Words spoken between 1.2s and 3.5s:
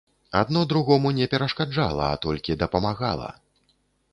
перашкаджала, а толькі дапамагала.